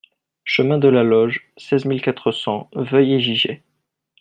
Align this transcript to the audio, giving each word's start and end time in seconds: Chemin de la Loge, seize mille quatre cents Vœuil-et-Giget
Chemin 0.45 0.79
de 0.79 0.87
la 0.87 1.03
Loge, 1.03 1.51
seize 1.57 1.85
mille 1.85 2.01
quatre 2.01 2.31
cents 2.31 2.71
Vœuil-et-Giget 2.73 3.61